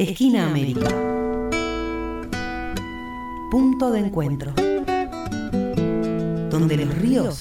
[0.00, 0.88] Esquina América.
[3.50, 4.54] Punto de encuentro.
[6.48, 7.40] Donde los ríos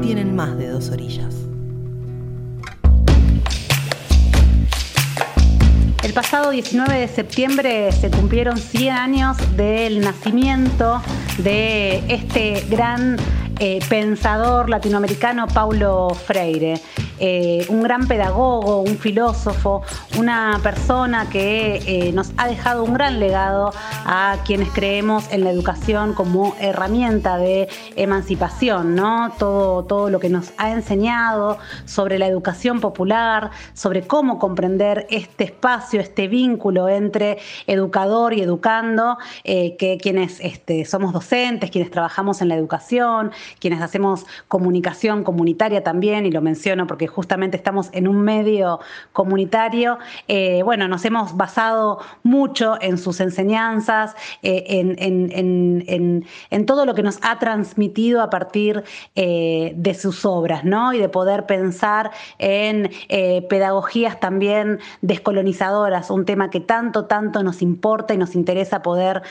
[0.00, 1.34] tienen más de dos orillas.
[6.02, 11.02] El pasado 19 de septiembre se cumplieron 100 años del nacimiento
[11.36, 13.18] de este gran
[13.58, 16.80] eh, pensador latinoamericano Paulo Freire.
[17.18, 19.82] Eh, un gran pedagogo, un filósofo,
[20.18, 23.72] una persona que eh, nos ha dejado un gran legado
[24.04, 29.32] a quienes creemos en la educación como herramienta de emancipación, ¿no?
[29.38, 35.44] Todo, todo lo que nos ha enseñado sobre la educación popular, sobre cómo comprender este
[35.44, 42.42] espacio, este vínculo entre educador y educando, eh, que quienes este, somos docentes, quienes trabajamos
[42.42, 48.08] en la educación, quienes hacemos comunicación comunitaria también, y lo menciono porque justamente estamos en
[48.08, 48.80] un medio
[49.12, 57.02] comunitario, eh, bueno, nos hemos basado mucho en sus enseñanzas, eh, en, todo lo que
[57.02, 58.82] nos ha transmitido a partir
[59.14, 60.92] eh, de sus obras, ¿no?
[60.92, 62.90] Y de poder pensar en
[63.48, 69.22] pedagogías también descolonizadoras, un tema que tanto, tanto nos importa y nos interesa poder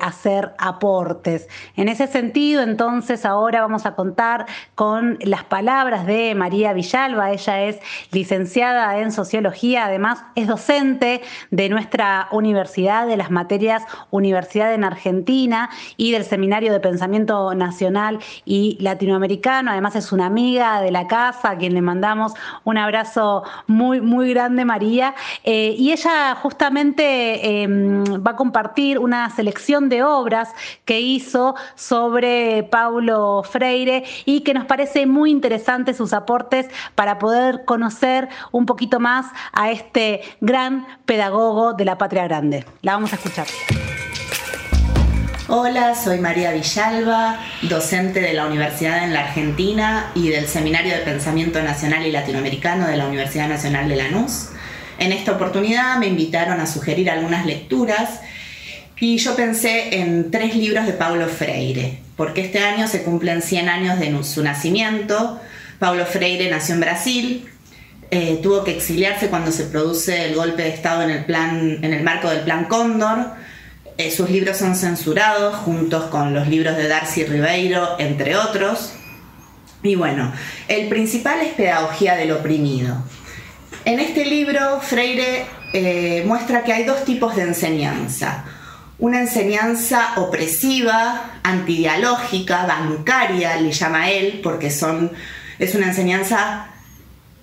[0.00, 1.48] hacer aportes.
[1.76, 7.62] En ese sentido, entonces, ahora vamos a contar con las palabras de María Villalba, ella
[7.64, 7.78] es
[8.10, 15.70] licenciada en sociología, además es docente de nuestra universidad, de las materias Universidad en Argentina
[15.96, 19.70] y del Seminario de Pensamiento Nacional y Latinoamericano.
[19.70, 22.32] Además es una amiga de la casa, a quien le mandamos
[22.64, 25.14] un abrazo muy, muy grande, María.
[25.44, 32.64] Eh, y ella justamente em, va a compartir una selección de obras que hizo sobre
[32.70, 38.66] Paulo Freire y que nos parece muy interesante sus aportes para para poder conocer un
[38.66, 42.66] poquito más a este gran pedagogo de la patria grande.
[42.82, 43.46] La vamos a escuchar.
[45.48, 50.98] Hola, soy María Villalba, docente de la Universidad en la Argentina y del Seminario de
[50.98, 54.50] Pensamiento Nacional y Latinoamericano de la Universidad Nacional de Lanús.
[54.98, 58.20] En esta oportunidad me invitaron a sugerir algunas lecturas
[59.00, 63.68] y yo pensé en tres libros de Paulo Freire, porque este año se cumplen 100
[63.70, 65.40] años de su nacimiento
[65.78, 67.48] Paulo Freire nació en Brasil,
[68.10, 71.92] eh, tuvo que exiliarse cuando se produce el golpe de Estado en el, plan, en
[71.92, 73.32] el marco del Plan Cóndor.
[73.98, 78.92] Eh, sus libros son censurados juntos con los libros de Darcy Ribeiro, entre otros.
[79.82, 80.32] Y bueno,
[80.68, 82.96] el principal es Pedagogía del Oprimido.
[83.84, 88.44] En este libro, Freire eh, muestra que hay dos tipos de enseñanza.
[88.98, 95.12] Una enseñanza opresiva, antidialógica, bancaria, le llama él, porque son
[95.58, 96.68] es una enseñanza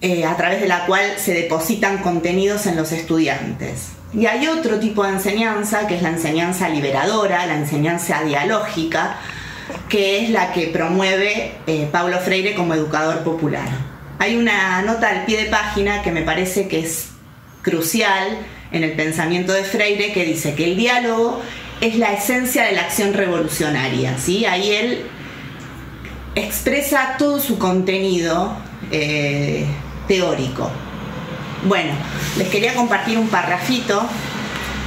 [0.00, 3.88] eh, a través de la cual se depositan contenidos en los estudiantes.
[4.12, 9.16] Y hay otro tipo de enseñanza, que es la enseñanza liberadora, la enseñanza dialógica,
[9.88, 13.68] que es la que promueve eh, Paulo Freire como educador popular.
[14.18, 17.10] Hay una nota al pie de página que me parece que es
[17.62, 18.38] crucial
[18.72, 21.40] en el pensamiento de Freire, que dice que el diálogo
[21.80, 24.18] es la esencia de la acción revolucionaria.
[24.18, 24.44] ¿sí?
[24.44, 25.06] Ahí él
[26.34, 28.52] expresa todo su contenido
[28.90, 29.66] eh,
[30.06, 30.70] teórico.
[31.64, 31.92] Bueno,
[32.36, 34.02] les quería compartir un parrafito.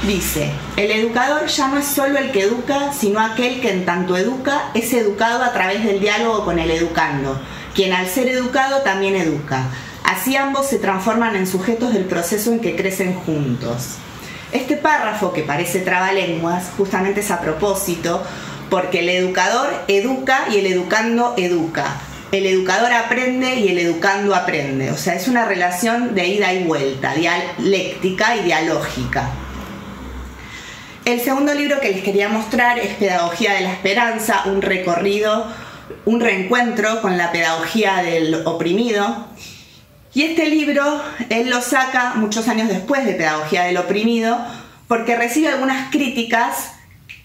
[0.06, 4.16] Dice, el educador ya no es solo el que educa, sino aquel que en tanto
[4.16, 7.40] educa es educado a través del diálogo con el educando,
[7.74, 9.68] quien al ser educado también educa.
[10.02, 13.96] Así ambos se transforman en sujetos del proceso en que crecen juntos.
[14.52, 18.22] Este párrafo, que parece trabalenguas, justamente es a propósito,
[18.74, 21.94] porque el educador educa y el educando educa.
[22.32, 24.90] El educador aprende y el educando aprende.
[24.90, 29.30] O sea, es una relación de ida y vuelta, dialéctica y dialógica.
[31.04, 35.46] El segundo libro que les quería mostrar es Pedagogía de la Esperanza, un recorrido,
[36.04, 39.28] un reencuentro con la pedagogía del oprimido.
[40.14, 44.36] Y este libro él lo saca muchos años después de Pedagogía del oprimido
[44.88, 46.72] porque recibe algunas críticas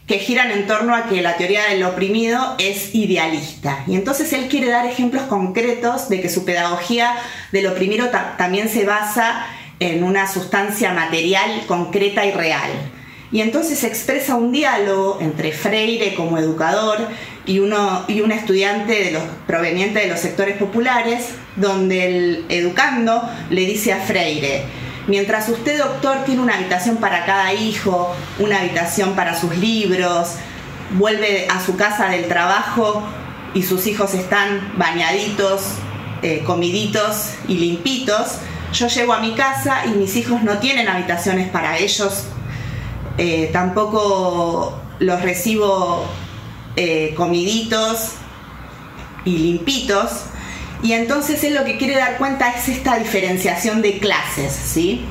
[0.10, 3.84] que giran en torno a que la teoría del oprimido es idealista.
[3.86, 7.14] Y entonces él quiere dar ejemplos concretos de que su pedagogía
[7.52, 9.46] del oprimido también se basa
[9.80, 12.72] en una sustancia material concreta y real.
[13.32, 17.08] Y entonces expresa un diálogo entre Freire como educador
[17.46, 23.22] y, uno, y un estudiante de los, proveniente de los sectores populares, donde el educando
[23.52, 24.64] le dice a Freire,
[25.10, 30.36] Mientras usted, doctor, tiene una habitación para cada hijo, una habitación para sus libros,
[30.92, 33.02] vuelve a su casa del trabajo
[33.56, 35.64] y sus hijos están bañaditos,
[36.22, 38.36] eh, comiditos y limpitos,
[38.72, 42.26] yo llego a mi casa y mis hijos no tienen habitaciones para ellos,
[43.18, 46.06] eh, tampoco los recibo
[46.76, 48.12] eh, comiditos
[49.26, 50.26] y limpitos.
[50.82, 55.06] Y entonces él lo que quiere dar cuenta es esta diferenciación de clases, ¿sí?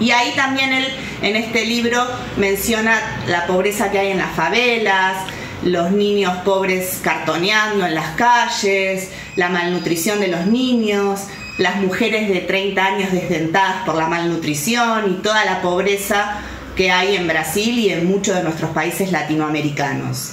[0.00, 0.86] Y ahí también él
[1.22, 2.04] en este libro
[2.36, 2.98] menciona
[3.28, 5.16] la pobreza que hay en las favelas,
[5.62, 11.20] los niños pobres cartoneando en las calles, la malnutrición de los niños,
[11.58, 16.38] las mujeres de 30 años desdentadas por la malnutrición y toda la pobreza
[16.76, 20.32] que hay en Brasil y en muchos de nuestros países latinoamericanos.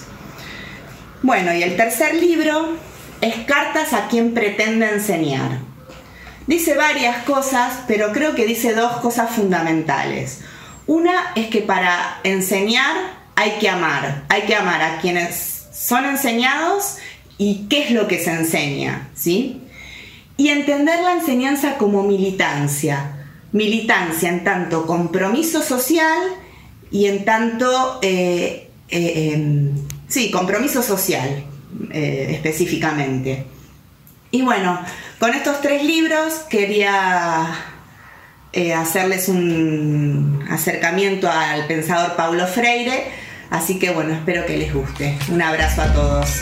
[1.21, 2.69] Bueno, y el tercer libro
[3.21, 5.59] es Cartas a quien pretende enseñar.
[6.47, 10.41] Dice varias cosas, pero creo que dice dos cosas fundamentales.
[10.87, 12.95] Una es que para enseñar
[13.35, 16.97] hay que amar, hay que amar a quienes son enseñados
[17.37, 19.61] y qué es lo que se enseña, ¿sí?
[20.35, 26.19] Y entender la enseñanza como militancia, militancia en tanto compromiso social
[26.89, 29.75] y en tanto, eh, eh, em,
[30.07, 31.45] sí, compromiso social
[31.91, 33.45] eh, específicamente.
[34.31, 34.79] Y bueno,
[35.19, 37.53] con estos tres libros quería
[38.75, 43.05] hacerles un acercamiento al pensador Paulo Freire,
[43.49, 45.17] así que bueno, espero que les guste.
[45.29, 46.41] Un abrazo a todos.